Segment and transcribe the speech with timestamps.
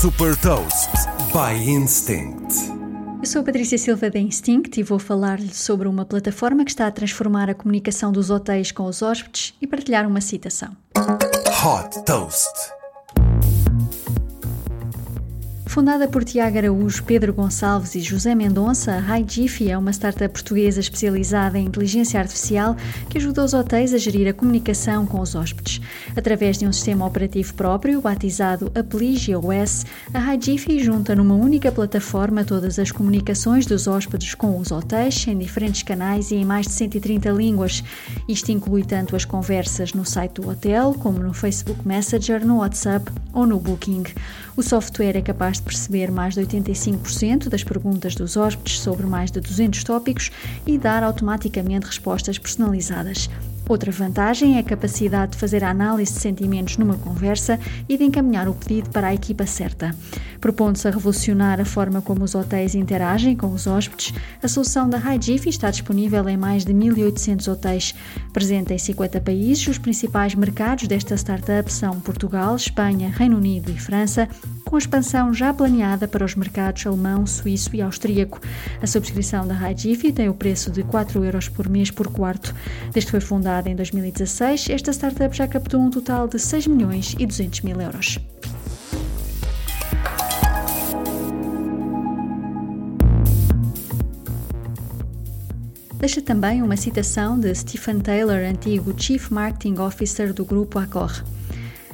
[0.00, 0.88] Super Toast
[1.30, 2.54] by Instinct.
[3.18, 6.86] Eu sou a Patrícia Silva da Instinct e vou falar-lhe sobre uma plataforma que está
[6.86, 10.74] a transformar a comunicação dos hotéis com os hóspedes e partilhar uma citação.
[10.96, 12.79] Hot Toast.
[15.70, 20.80] Fundada por Tiago Araújo, Pedro Gonçalves e José Mendonça, a HiGifi é uma startup portuguesa
[20.80, 22.76] especializada em inteligência artificial
[23.08, 25.80] que ajuda os hotéis a gerir a comunicação com os hóspedes.
[26.16, 32.44] Através de um sistema operativo próprio, batizado Appligia OS, a HiGifi junta numa única plataforma
[32.44, 36.72] todas as comunicações dos hóspedes com os hotéis em diferentes canais e em mais de
[36.72, 37.84] 130 línguas.
[38.28, 43.08] Isto inclui tanto as conversas no site do hotel, como no Facebook Messenger, no WhatsApp
[43.32, 44.04] ou no Booking.
[44.56, 49.30] O software é capaz de perceber mais de 85% das perguntas dos hóspedes sobre mais
[49.30, 50.30] de 200 tópicos
[50.66, 53.28] e dar automaticamente respostas personalizadas.
[53.70, 57.56] Outra vantagem é a capacidade de fazer a análise de sentimentos numa conversa
[57.88, 59.94] e de encaminhar o pedido para a equipa certa.
[60.40, 64.12] Propondo-se a revolucionar a forma como os hotéis interagem com os hóspedes,
[64.42, 67.94] a solução da HiGifi está disponível em mais de 1.800 hotéis.
[68.32, 73.78] Presente em 50 países, os principais mercados desta startup são Portugal, Espanha, Reino Unido e
[73.78, 74.28] França,
[74.70, 78.40] com expansão já planeada para os mercados alemão, suíço e austríaco.
[78.80, 82.54] A subscrição da HiGifi tem o preço de 4 euros por mês por quarto.
[82.92, 87.16] Desde que foi fundada em 2016, esta startup já captou um total de 6 milhões
[87.18, 88.20] e 200 mil euros.
[95.98, 101.24] Deixa também uma citação de Stephen Taylor, antigo Chief Marketing Officer do grupo Accor.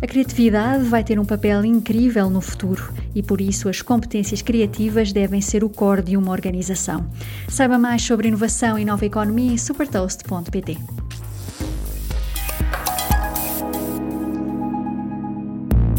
[0.00, 5.12] A criatividade vai ter um papel incrível no futuro e por isso as competências criativas
[5.12, 7.10] devem ser o core de uma organização.
[7.48, 10.78] Saiba mais sobre inovação e nova economia em supertoast.pt.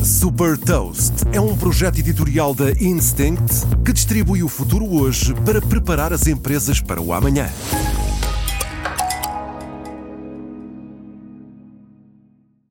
[0.01, 6.13] Super Toast é um projeto editorial da Instinct que distribui o futuro hoje para preparar
[6.13, 7.49] as empresas para o amanhã.